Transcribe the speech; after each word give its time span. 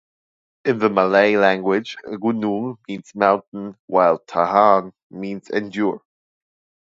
In 0.65 0.79
the 0.79 0.89
Malay 0.89 1.35
language, 1.37 1.95
'gunung' 2.07 2.79
means 2.87 3.13
'mountain', 3.13 3.77
while 3.85 4.17
'tahan' 4.17 4.93
means 5.11 5.47
'endure'. 5.51 6.01